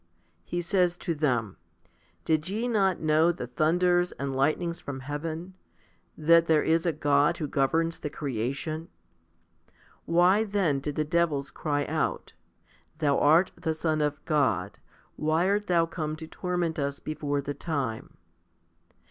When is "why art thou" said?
15.17-15.85